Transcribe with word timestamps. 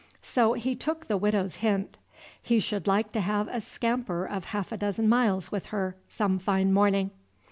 So 0.23 0.53
he 0.53 0.73
took 0.73 1.07
the 1.07 1.15
Widow's 1.15 1.57
hint. 1.57 1.99
He 2.41 2.59
should 2.59 2.87
like 2.87 3.11
to 3.11 3.21
have 3.21 3.47
a 3.49 3.61
scamper 3.61 4.25
of 4.25 4.45
half 4.45 4.71
a 4.71 4.77
dozen 4.77 5.07
miles 5.07 5.51
with 5.51 5.67
her 5.67 5.95
some 6.09 6.39
fine 6.39 6.73
morning. 6.73 7.11